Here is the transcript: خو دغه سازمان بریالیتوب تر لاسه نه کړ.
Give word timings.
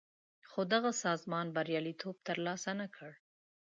خو 0.49 0.61
دغه 0.73 0.91
سازمان 1.03 1.47
بریالیتوب 1.55 2.15
تر 2.27 2.37
لاسه 2.45 2.71
نه 2.79 2.87
کړ. 2.95 3.11